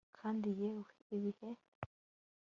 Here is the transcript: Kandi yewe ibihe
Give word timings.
Kandi 0.17 0.47
yewe 0.61 0.83
ibihe 1.17 1.49